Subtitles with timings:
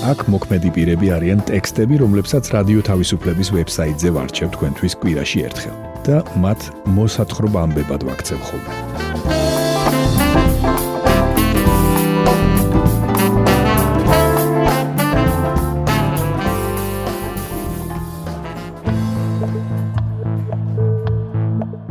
[0.00, 5.76] აქ მოქმედი პირები არიან ტექსტები, რომლებსაც რადიო თავისუფლების ვებსაიტზე ვარჩევ თქვენთვის კვირაში ერთხელ
[6.08, 6.60] და მათ
[6.96, 8.72] მოსათხრობ ამბებად ვაქცევ ხოლმე.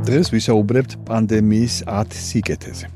[0.09, 2.87] დღეს ვისაუბრებთ პანდემიის 10 სიკეთეზე.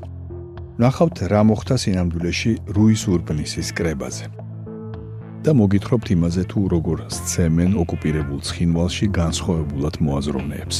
[0.82, 4.43] ნახავთ რა მოხდა სინამდვილეში რუის ურბნისის კრებაზე.
[5.44, 10.76] და მოგითხრობთ იმაზე თუ როგორ სცემენ ოკუპირებულ ცხინვალში განსხვავებულად მოაზროვნეებს.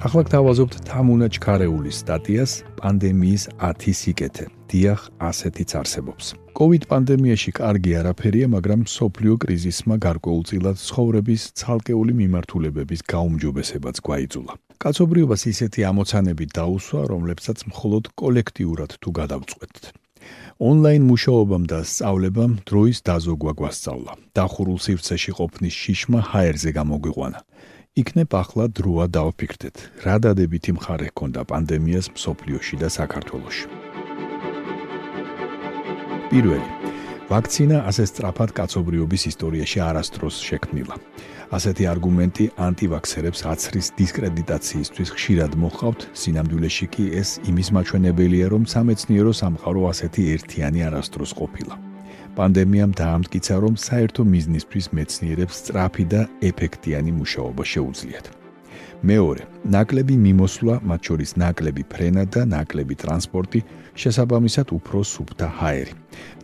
[0.00, 4.44] ახლა გთავაზობთ თამუნა ჩქარეულის სტატიას პანდემიის 10 სიკეთე.
[4.72, 6.24] დიახ, ასეთიც არსებობს.
[6.56, 14.52] COVID პანდემიაში კარგი არაფერია, მაგრამ სოფლიო კრიზისმა გარკვეულწილად ცხოვრების ცალკეული მიმართულებების გაუმჯობესებაც გვაიძულა.
[14.80, 19.84] კაცობრიობას ისეთი ამოცანები დაუსვა, რომლებსაც მხოლოდ კოლექტიურად თუ გადავწყვეტთ.
[20.60, 24.12] ონლაინ მუშაობამ და სწავლებამ დროის დაზოგვა გვასწავლა.
[24.36, 27.40] დახურულ სივრცეში ყოფნის შიშმა ჰაერზე გამოგვიყვანა.
[27.98, 33.66] იქნებ ახლა დროა დავფიქრდეთ, რა დადებითი მხარე ჰქონდა პანდემიას მსოფლიოში და საქართველოში.
[36.30, 36.70] პირველი
[37.30, 40.94] ვაქცინა ასე სწრაფად კაცობრიობის ისტორიაში არასდროს შექმნილა.
[41.50, 49.82] ასეთი არგუმენტი ანტივაქსერებს აცრის დისკრედიტაციისთვის ხშირად მოხავთ, სინამდვილეში კი ეს იმის მაჩვენებელია, რომ სამეცნიერო სამყარო
[49.90, 51.89] ასეთი ერთიანი არასდროს ყოფილა.
[52.40, 56.20] პანდემიამ დაამტკიცა, რომ საერთო მიზნისთვის მეცნიერებს სწრაფი და
[56.50, 58.26] ეფექტიანი მუშაობა შეუძლიათ.
[59.00, 59.42] მეორე,
[59.74, 63.60] ნაკლები მიმოსვლა, მათ შორის ნაკლები ფრენა და ნაკლები ტრანსპორტი,
[63.96, 65.94] შესაბამისად უფრო სუფთა ჰაერი.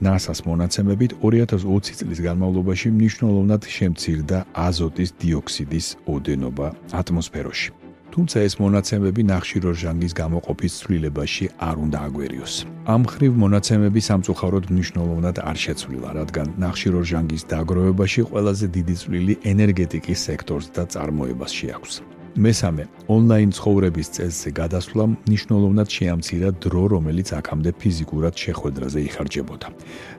[0.05, 6.67] NASA-ს მონაცემებით 2020 წლის განმავლობაში მნიშვნელოვნად შემცირდა აზოტის დიოქსიდის ოდენობა
[7.01, 7.86] ატმოსფეროში.
[8.17, 12.55] თუმცა ეს მონაცემები ნახშირორჟანგის გამოყოფის ცვლილებაში არ უნდა აგვერიოს.
[12.89, 20.67] ამ ხრივ მონაცემები სამწუხაროდ მნიშვნელოვნად არ შეცვლილა, რადგან ნახშირორჟანგის დაგროვებაში ყველაზე დიდი წვლილი ენერგეტიკის სექტორს
[20.73, 22.16] და წარმოებას შეაქვს.
[22.37, 29.67] მესამე, ონლაინ ცხოვრების წესზე გადასვლამ ნიშნულოვნად შეამცირა დრო, რომელიც აქამდე ფიზიკურად შეხვედრაზე იხარჯებოდა.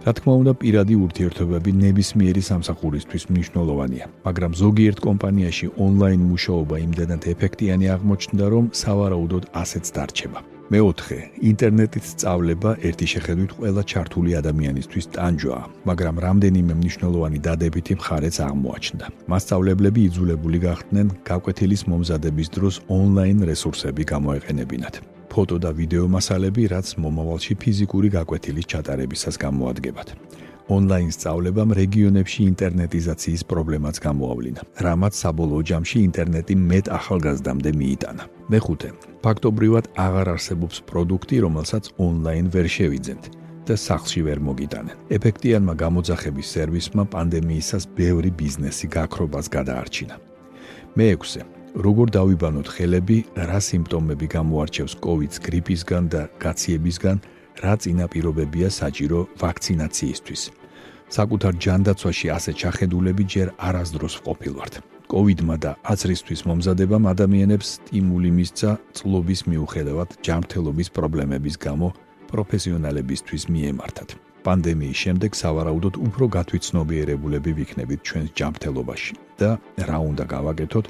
[0.06, 7.86] რა თქმა უნდა, პირადი ურთიერთობები ნებისმიერი სამსახურისთვის მნიშვნელოვანია, მაგრამ ზოგიერთ კომპანიაში ონლაინ მუშაობა იმდენად ეფექტიანი
[7.96, 10.57] აღმოჩნდა, რომ სავარაუდოდ ასეც დარჩება.
[10.74, 11.18] მეოთხე,
[11.50, 19.06] ინტერნეტით სწავლება ერთი შეხედვით ყველა ჩართული ადამიანისთვის ტანჯვაა, მაგრამ რამდენიმე მნიშვნელოვანი დადებითი მხარეც აღმოაჩნდა.
[19.32, 24.96] მასშტაბლებლები იძულებული გახდნენ გაკვეთილის მომზადების დროს ონლაინ რესურსები გამოეყენებინათ.
[25.32, 30.08] ფოტო და ვიდეო მასალები, რაც მომავალში ფიზიკური გაკვეთილის ჩატარებისას გამოადგებათ.
[30.68, 38.24] ონლაინ სწავლებამ რეგიონებში ინტერნეტიზაციის პრობლემაც გამოავლინა, რამაც საბოლოო ჯამში ინტერნეტი მეტ ახალგაზრდამდე მიიტანა.
[38.52, 38.90] მეხუთე,
[39.24, 43.24] ფაქტობრივად აღარ არსებობს პროდუქტი, რომელსაც ონლაინ ვერ შევიძენთ
[43.68, 44.96] და სახლში ვერ მოგიტანენ.
[45.18, 50.16] ეფექტიანმა გამოძახების სერვისმა პანდემიისას ბევრი ბიზნესი გაქრობას გადაარჩინა.
[51.00, 51.42] მეექვსე,
[51.86, 53.18] როგორ დავიბანოთ ხელები,
[53.50, 57.18] რა სიმპტომები გამოარჩევს COVID-ს გრიპისგან და გაციებისგან,
[57.64, 60.42] რა წინაპირობებია საჭირო ვაქცინაციისთვის.
[61.08, 64.74] საკუთარ ჯანდაცვაში ასე ჩახედულები ჯერ არასდროს ყოფილვართ.
[65.08, 71.88] COVID-მა და აცრისთვის მომზადებამ ადამიანებს სტიმული მისცა წლობის მიუხედავად ჯანმრთელობის პრობლემების გამო
[72.32, 74.10] პროფესიონალებისთვის მიემართათ.
[74.46, 79.50] პანდემიის შემდეგ სავარაუდოდ უფრო გათვითცნობიერებულები ვიქნებით ჩვენს ჯანმრთელობაში და
[79.88, 80.86] რა უნდა გავაკეთოთ,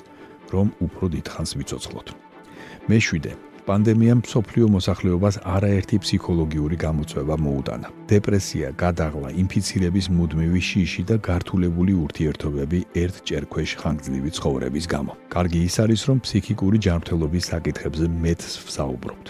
[0.53, 2.07] რომ უფრო დიდხანს ვიცოცხლოთ.
[2.89, 3.31] მეშვიდე
[3.67, 7.87] პანდემიამ სოფლიო მოსახლეობას არაერთი ფსიქოლოგიური გამოწვევა მოუტანა.
[8.11, 15.13] დეპრესია, გადაღლა, ინფიცირების მუდმივი შიში და გართულებული ურთიერთობები ერთ ჭერქვეშ ხანგრძლივი ცხოვრების გამო.
[15.35, 19.25] კარგი ის არის, რომ ფსიქიკური ჯანმრთელობის საკითხებზე მეც ვსაუბრობთ.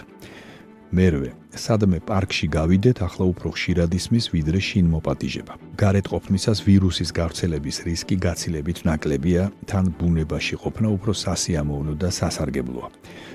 [0.88, 5.54] მერვე, სადმე პარკში გავიდეთ, ახლა უფრო ხშირად ისმის ვიდრე შინ მოპატიჟება.
[5.76, 12.88] გარეთ ყოფნისას ვირუსის გავრცელების რისკი გაცილებით ნაკლებია, თან ბუნებაში ყოფნა უფრო სასიამოვნო და სასარგებლოა.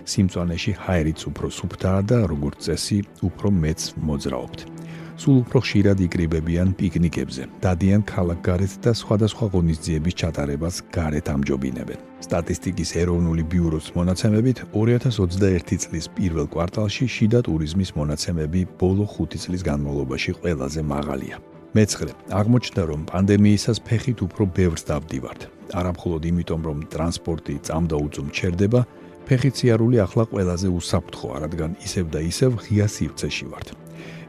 [0.10, 4.73] სიმწვანეში ჰაერიც უფრო სუფთაა და როგორც წესი, უფრო მეც მოძრაობთ.
[5.14, 12.00] სულ უფრო ხშირად იკრიბებიან პიკნიკებზე, დადიან ქალაქგარეთ და სხვადასხვა ღონისძიების ჩატარებას გარეთ ამჯობინებენ.
[12.26, 20.32] სტატისტიკის ეროვნული ბიუროს მონაცემებით 2021 წლის პირველ კვარტალში შიდა ტურიზმის მონაცემები ბოლო 5 წლის განმავლობაში
[20.40, 21.36] ყველაზე მაღალია.
[21.78, 25.42] მეცხრე, აღმოჩნდა რომ პანდემიისას ფეხით უფრო ბევრს დავდივართ.
[25.74, 28.82] არამხოლოდ იმიტომ რომ ტრანსპორტი წამდაუწუმ ჩერდება,
[29.28, 33.83] ფეხით სიარული ახლა ყველაზე უსაფრთხოა, რადგან ისევ და ისევ ღია სივრცეში ვართ.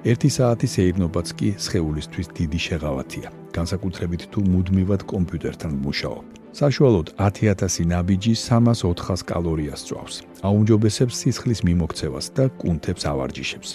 [0.04, 3.28] ერთი საათის ეირნობაც კი სხეულისთვის დიდი შეღავათია.
[3.56, 6.24] განსაკუთრებით თუ მუდმივად კომპიუტერთან მუშაობ.
[6.60, 10.14] საშუალოდ 10000 ნაბიჯი 300-400 კალორიას წვავს.
[10.44, 13.70] აუმჯობესებს სისხლის მიმოქცევას და კუნთებს ავარჯიშებს.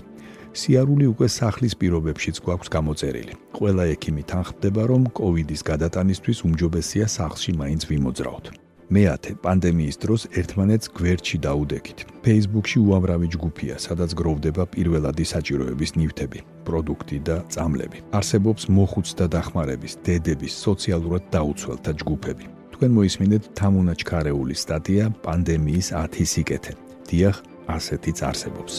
[0.54, 3.34] სიარული უკვე სახლის პირობებშიც გვაქვს გამოწერილი.
[3.58, 8.69] ყველა ექიმი თანხმდება, რომ კოვიდის გადატანისთვის უმჯობესია სახლში მაინც ვიმოძრაოთ.
[8.90, 12.00] მეათე პანდემიის დროს ერთმანეთს გვერდში დაუდექით.
[12.26, 18.02] Facebook-ში უამრავი ჯგუფია, სადაც გროვდება პირველადი საჭიროების ნივთები, პროდუქტი და წამლები.
[18.18, 22.46] არსებობს მოხუცთა დახმარების, დედების, სოციალურად დაუცველთა ჯგუფები.
[22.74, 26.74] თქვენ მოისმინეთ თამუნაჩქარეული სტატია პანდემიის 10 სიკეთე.
[27.10, 27.36] დიახ,
[27.68, 28.74] ასეთიც არსებობს.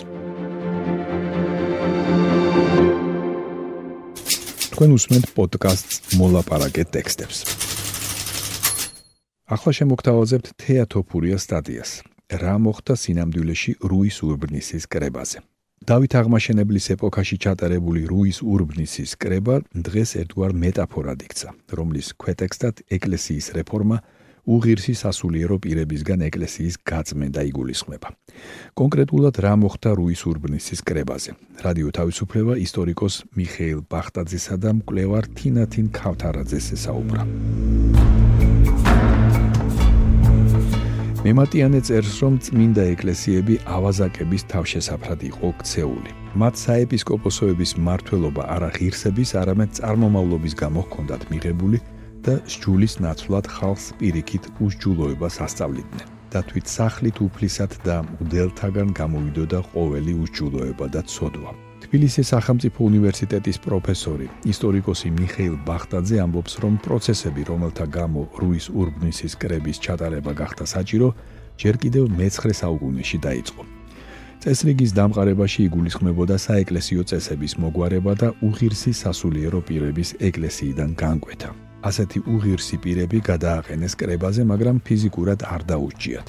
[4.72, 7.59] თქვენ უსმენთ პოდკასტს მოლაპარაკე ტექსტებს.
[9.50, 11.90] ახლა შემოგთავაზებთ თეატოფურია სტატიას.
[12.30, 15.42] რა მოხდა სინამდვილეში რუის ურბნისის კრებაზე?
[15.90, 23.98] დავით აღმაშენებლის ეპოქაში ჩატარებული რუის ურბნისის კრება დღეს ერთგვარ მეტაფორად იქცა, რომლის ქვეტექსტად ეკლესიის რეფორმა
[24.46, 28.08] უღირსი სასულიერო პირებისგან ეკლესიის გაწმენდა იგულისხმება.
[28.78, 31.30] კონკრეტულად რა მოხდა რუის ურბნისის კრებაზე?
[31.66, 38.29] რადიო თავისუფლება ისტორიკოს მიხეილ ბახტაძესა და მკვლევარ თინათინ ქავთარაძეს ესაუბრა.
[41.20, 46.10] მემატიანე წერს, რომ წმინდა ეკლესიები ავაზაკების თავშესაფრად იყო ქცეული.
[46.40, 51.78] მათ საეპისკოპოსოების მართლობა არა ღირსების, არამედ წარმომავლობის გამო ჰქონდათ მიღებული
[52.24, 56.08] და სჯულის ნაცვლად ხალხს პირიქით უსჯულოებას ასწავლიდნენ.
[56.30, 61.69] და თვით სახლით უფლისად და მუდელთაგან გამოვიდოდა ყოველი უსჯულოება და ცოდვა.
[61.90, 69.82] თბილისის სახელმწიფო უნივერსიტეტის პროფესორი, ისტორიკოსი მიხეილ ბახტაძე ამბობს, რომ პროცესები, რომელთა გამო რუის ურბნისის კრების
[69.82, 71.08] ჩატარება გახდა საჭირო,
[71.58, 73.62] ჯერ კიდევ მე-19 საუკუნეში დაიწყო.
[74.38, 81.50] წესრიგის დამყარებაში იგულისხმებოდა საეკლესიო წესების მოგვარება და უღირსი სასულიერო პირების ეკლესიიდან განკვეთა.
[81.90, 86.28] ასეთი უღირსი პირები გადააყენეს კრებაზე, მაგრამ ფიზიკურად არ დაუჭიათ.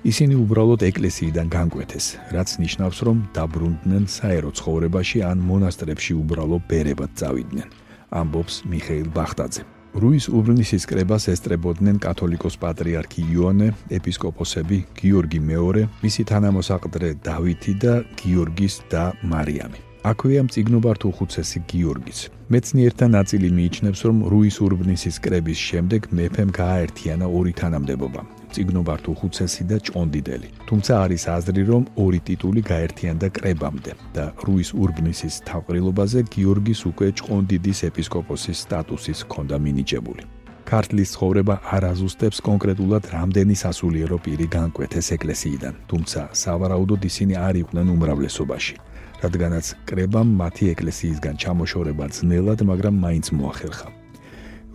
[0.00, 7.68] ისინი უბრალოდ ეკლესიიდან განკვეთეს, რაც ნიშნავს, რომ დაბრუნდნენ საერო ცხოვრებაში ან მონასტრებში უბრალო ბერებად წავიდნენ.
[8.10, 9.62] ამბობს მიხეილ ბახტაძე.
[10.00, 13.68] რუის უბრნისის კრებას ესწრებოდნენ კათოლიკოს პატრიარქი იოანე,
[13.98, 19.80] ეპისკოპოსები გიორგი მეორე, მისი თანამოსაყდრე დავითი და გიორგის და მარიამი.
[20.00, 22.20] აქვეა მწიგნობართ უხუცესი გიორგის.
[22.48, 28.39] მეცნიერთა ნაწილი მიიჩნევს, რომ რუის ურბნისის კრების შემდეგ მეფემ გააერთიანა ორი თანამდებობა.
[28.50, 30.48] მწიგნობართ უხუცესი და ჭონდიდელი.
[30.66, 37.78] თუმცა არის აზრი, რომ ორი ტიტული გაერთიანდა კრებამდე და რუის ურბნისის თავყრილობაზე გიორგის უკვე ჭონდიდის
[37.90, 40.22] ეპისკოპოსის სტატუსის ჰქონდა მინიჭებული.
[40.70, 47.86] ქართლის ცხოვრება არ აზუსტებს კონკრეტულად რამდენი სასულიერო პირი განკვეთეს ეკლესიიდან, თუმცა სავარაუდოდ ისინი არ იყვნენ
[47.94, 48.74] უმრავლესობაში.
[49.22, 53.99] რადგანაც კრებამ მათი ეკლესიისგან ჩამოშორება ძნელად, მაგრამ მაინც მოახერხა.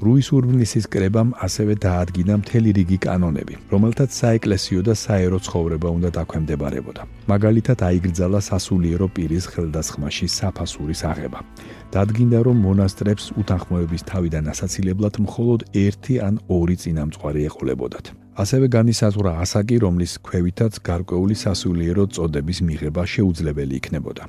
[0.04, 7.02] რუის ურბნისის კრებამ ასევე დაადგინა მთელი რიგი კანონები, რომელთაც საეკლესიო და საერო ცხოვრება უნდა დაქვემდებარებოდა.
[7.32, 11.40] მაგალითად, აიგრძალა სასულიერო პირის ხელდასხმაში საფასურის აღება.
[11.96, 18.06] დადგინდა, რომ მონასტრებს უთანხმოების თავიდან ასაცილებლად მხოლოდ ერთი ან ორი წინამძღვარი ეყოლებოდათ.
[18.36, 24.24] ასევე განისაზღვრა ასაკი, რომლის ქვევითაც გარკვეული სასულიერო წოდების მიღება შეუძლებელი იქნებოდა.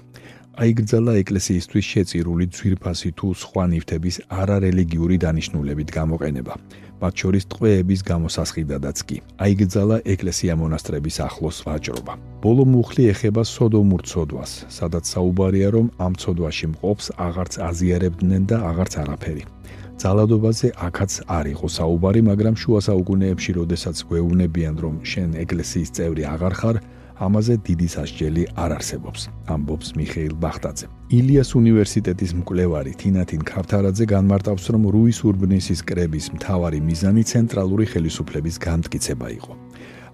[0.57, 6.55] აიგრძალა ეკლესიისთვის შეწირული ძვირფასი თუ სხვა ნივთების არარელიგიური დანიშნულებით გამოყენება.
[6.97, 9.17] მათ შორის ტყვეების გამოსასყიდადაც კი.
[9.45, 12.13] აიგრძალა ეკლესია მონასტრების ახლოს ვაჭრობა.
[12.41, 18.93] ბოლო მუხლი ეხება სოდომურ ცოდვას, სადაც საუბარია რომ ამ ცოდვაში მყოფს აღარც აზიარებდნენ და აღარც
[19.03, 19.45] არაფერი.
[20.01, 26.55] ძალადობაზე აქაც არ იყო საუბარი, მაგრამ შუა საუკუნეებში, როდესაც გვეუბნებიან, რომ შენ ეკლესიის წევრი აღარ
[26.61, 26.77] ხარ,
[27.17, 30.87] ამაზე დიდი სასჯელი არ არსებობს, ამბობს მიხეილ ბახტაძე.
[31.17, 39.27] ილიას უნივერსიტეტის მკვლევარი თინათინ ქავთარაძე განმარტავს, რომ რუის ურბნისის კრების მთავარი მიზანი ცენტრალური ხელისუფლების განმტკიცება
[39.39, 39.53] იყო.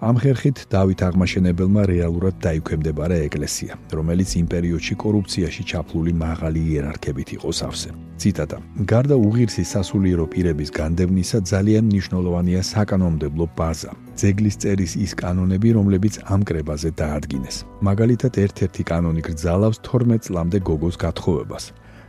[0.03, 7.51] ამ ხერხით დავით აღმაშენებელმა რეალურად დაიქვემდებარა ეკლესია, რომელიც იმ პერიოდში კორუფციაში ჩაფლული მაღალი იერარქებით იყო
[7.55, 7.91] სავსე.
[8.19, 8.59] ციტატა:
[8.91, 13.93] გარდა უღირსი სასულიერო პირების განდევნისა ძალიან მნიშვნელოვანია საკანონმდებლო ბაზა.
[14.19, 17.57] ძეგლის წერის ის კანონები, რომლებიც ამ კრებაზე დაადგინეს.
[17.87, 21.65] მაგალითად, ერთ-ერთი კანონი გრძალავს 12 წლამდე გოგოს გათხოვებას.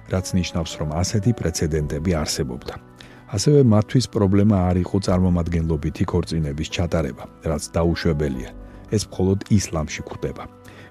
[0.09, 2.73] რაც ნიშნავს, რომ ასეთი პრეცედენტები არსებობდა.
[3.33, 8.49] ასევე მათთვის პრობლემა არ იყო წარმომადგენლობითი ქორწინების ჩატარება, რაც დაუშვებელია.
[8.93, 10.43] ეს მხოლოდ ისლამში გვხვდება.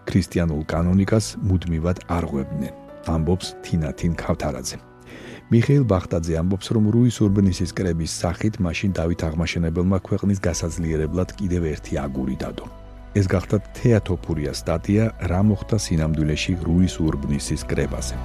[0.08, 2.75] ქრისტიანულ კანონიკას მუდმივად არღვევდნენ.
[3.14, 4.78] ამბობს თინათინ ქავთარაძე.
[5.52, 11.92] მიხეილ ბახტაძე ამბობს, რომ რუის ურბნისის კრების სახით მაშინ დავით აღმაშენებელმა ქვეყნის გასაძლიერებლად კიდევ ერთი
[12.04, 12.66] აგური დადო.
[13.14, 18.16] ეს გახდა თეატოფურია სტატია რა მოხდა სინამდვილეში რუის ურბნისის კრებაზე.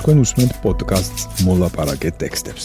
[0.00, 2.64] თქვენ უსმენთ პოდკასტს მოლაპარაკე ტექსტებს.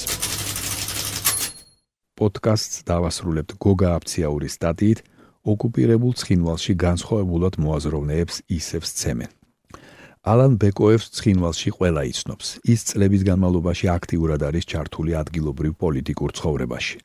[2.15, 4.99] პოდკასტს დავასრულებთ გოგა აფციაურის სტატიით
[5.43, 9.31] ოკუპირებულ ცხინვალში განსხვავებულად მოაზროვნეებს ისევ სცემენ.
[10.23, 12.47] ალან ბეკოევს ცხინვალში ყველა იცნობს.
[12.71, 16.97] ის წლების განმავლობაში აქტიურად არის ჩართული ადგილობრივ პოლიტიკურ ცხოვრებაში.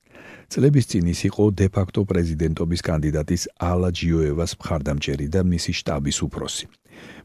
[0.47, 6.71] წლების წინ ის იყო დე-ფაქტო პრეზიდენტობის კანდიდატის ალა ჯიოევას მხარდამჭერი და მისი შტაბის უფროსი.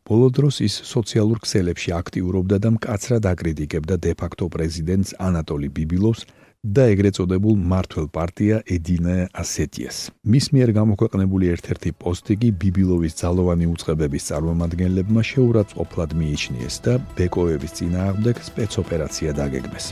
[0.06, 6.22] ბოლო დროს ის სოციალურ ქსელებში აქტიურობდა და მკაცრად აკრიტიკებდა დე-ფაქტო პრეზიდენტს ანატოლი ბიბილოვს
[6.66, 9.98] და ეგრეთ წოდებულ მართლ პარტია ედინა ასეტიას.
[10.26, 18.36] მის მიერ გამოქვეყნებული ერთ-ერთი პოსტი კი ბიბილოვის ძალოვანი უწყებების წარმომადგენლებმა შეურაცხყოფლად მიიჩნიეს და ბეკოევის წინააღმდეგ
[18.50, 19.86] სპეცოპერაცია დაგეგმეს.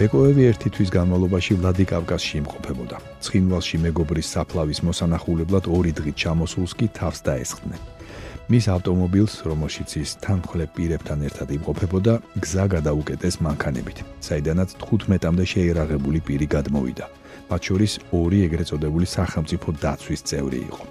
[0.00, 2.96] ბეკოევი ერთი თვის განმავლობაში ვლადიკავკაზში იმყოფებოდა.
[3.20, 7.80] ცხინვალში მეგობრის საფლავის მოსანახულებლად ორი დღით ჩამოსულს კი თავს დაესხდნენ.
[8.48, 16.46] მის ავტომობილს, რომელშიც ის თანხლებ პირებთან ერთად იმყოფებოდა, გზა გადაუკეტეს მანქანებით, საიდანაც 15-მდე შეერაღებული პირი
[16.48, 17.06] გადმოვიდა.
[17.52, 20.84] მათ შორის ორი ეგრეთ წოდებული სახელმწიფო დაცვის წევრი იყო.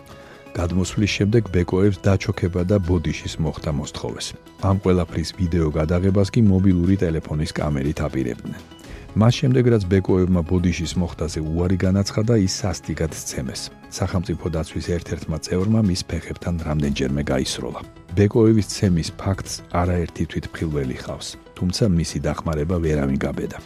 [0.53, 4.27] გადმოსვლის შემდეგ ბეკოევს დაჩოქება და ბოდიშის მოხდა მოსთხოვეს.
[4.69, 8.78] ამ ყველაფრის ვიდეო გადაღებას კი მობილური ტელეფონის კამერით აპირებდნენ.
[9.17, 13.61] მას შემდეგ რაც ბეკოევმა ბოდიშის მოხდაზე უარი განაცხადა, ის სასტიკად სცემეს.
[13.89, 17.81] სახელმწიფო დაცვის ერთ-ერთმა წევრმა მის ფეხებთან რამდენჯერმე გაისროლა.
[18.13, 23.57] ბეკოევის ცემის ფაქტს არაერთი თვითმხილველი ხავს, თუმცა მისი დახმარება ვერავინ გაბედა.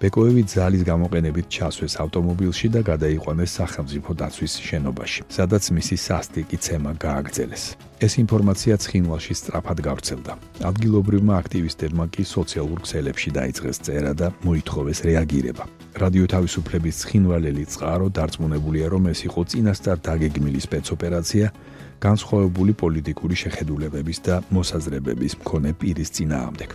[0.00, 7.64] ბეკოევი ძალის გამოყენებით ჩასვეს ავტომობილში და გადაიყვანეს სახელმწიფო დაცვის შენობაში, სადაც მისი სასტიკი ცემა გააგრძელეს.
[8.00, 10.32] ეს ინფორმაცია ცხინვალში სწრაფად გავრცელდა.
[10.70, 15.64] ადგილობრივმა აქტივისტებმა კი სოციალურ ქსელებში დაიწყეს წერა და მოითხოვეს რეაგირება.
[16.00, 21.46] რადიო თავისუფლების ცხინვალელი წყარო დარწმუნებულია, რომ ეს იყო წინასწარ დაგეგმილი სპეცოპერაცია
[22.00, 26.70] განსხვავებული პოლიტიკური შეხედულებების და მოსაზრებების მქონე პირის წინააღმდეგ.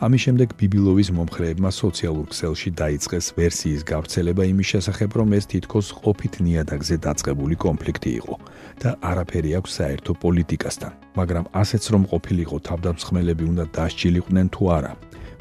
[0.00, 6.34] ამის შემდეგ ბიბილოვის მომხრეებმა სოციალურ ქსელში დაიწყეს ვერსიის გავრცელება იმის შესახებ, რომ ეს თითქოს ყოფით
[6.44, 8.34] ნიადაგზე დაწყებული კონფლიქტი იყო
[8.80, 10.92] და არაფერი აქვს საერთო პოლიტიკასთან.
[11.18, 14.92] მაგრამ ასეც რომ ყოფილიყო თავდამსხმელები უნდა დასჯილიყვნენ თუ არა.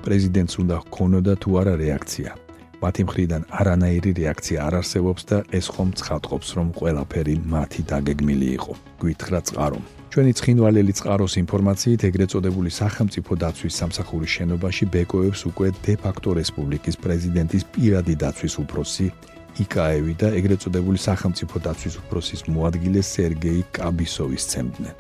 [0.04, 2.49] პრეზიდენტს უნდა ჰქონოდა თუ არა რეაქცია.
[2.80, 8.74] მათი მხრიდან არანაირი რეაქცია არ არსებობს და ეს ხომ ცხადყოფს, რომ ყველაფერი მათი დაგეგმილი იყო.
[9.02, 9.80] გვითხრა წყარო.
[10.10, 17.64] ჩვენი ცხინვალელი წყაროს ინფორმაციით ეგრეთ წოდებული სახელმწიფო დაცვის სამსახურის შენობაში ბეკოევს უკვე დე-ფაქტო რესპუბლიკის პრეზიდენტის
[17.74, 19.08] პირადი დაცვის უფროსი
[19.64, 24.96] იკაევი და ეგრეთ წოდებული სახელმწიფო დაცვის უფროსის მოადგილე სერგეი კაბისოვის ცემდნენ.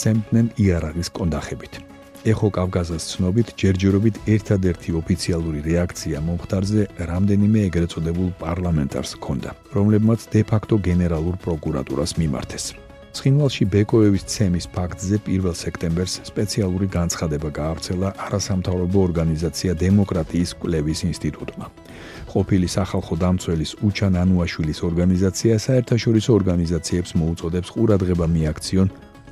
[0.00, 1.89] სემდნენ იარაღის კონდახებით.
[2.20, 10.76] ეხო კავკაზას ცნობით ჯერჯერობით ერთადერთი ოფიციალური რეაქცია მომხდარზე რამდენიმე ეგრეთ წოდებულ პარლამენტარს ჰქონდა, რომლებმაც დე-ფაქტო
[10.84, 12.64] გენერალურ პროკურატურას მიმართეს.
[13.16, 21.66] ცხინვალში ბეკოევის ცემის ფაქტზე 1 სექტემბერს სპეციალური განცხადება გაავრცელა არასამთავრობო ორგანიზაცია დემოკრატიის კვლევის ინსტიტუტმა.
[22.32, 28.88] ყოფილი სახალხო დამცველის უჩან ანუაშვილის ორგანიზაცია საერთაშორისო ორგანიზაციებს მოუწოდებს ყურადღება მიაქციონ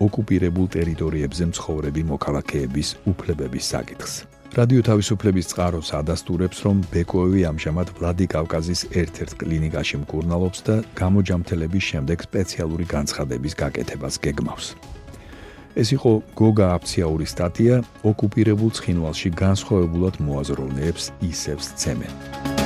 [0.06, 4.12] ოკუპირებულ ტერიტორიებზე მცხოვრები მოქალაქეების უფლებების საკითხს.
[4.56, 12.84] რადიო თავისუფლების წყაროს ადასტურებს, რომ ბეკოევი ამჟამად ვლადიკავკაზის ერთ-ერთ კლინიკაში მკურნალობს და გამოჯამთელების შემდეგ სპეციალური
[12.88, 14.66] განცხადების გაკეთებას გეგმავს.
[15.78, 17.74] ეს იყო გოგა აფციაური სტატია
[18.10, 22.57] ოკუპირებულ ცხინვალში განსხვავებულად მოაზროვნეებს ისევ სცემენ.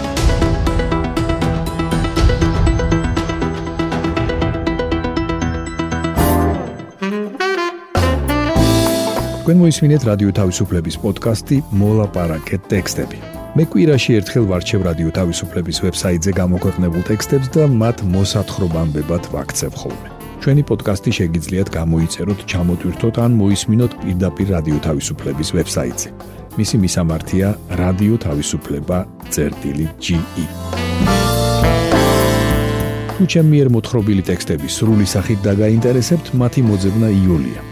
[9.52, 13.18] თქვენ მოისმინეთ რადიო თავისუფლების პოდკასტი მოლაპარაკე ტექსტები.
[13.52, 20.08] მე კვირაში ერთხელ ვარჩევ რადიო თავისუფლების ვებსაიტზე გამოქვეყნებულ ტექსტებს და მათ მოსათხრობამდებად ვაქცევ ხოლმე.
[20.40, 26.08] ჩვენი პოდკასტი შეგიძლიათ გამოიწეროთ, ჩამოტვირთოთ ან მოისმინოთ პირდაპირ რადიო თავისუფლების ვებსაიტზე.
[26.56, 27.48] მისი მისამართია
[27.82, 30.46] რადიო თავისუფლება.ge.
[33.12, 37.71] თუ ჩემი მიერ მოთხრობილი ტექსტები სრული სახით დაგაინტერესებთ, მათი მოძებნა იულია.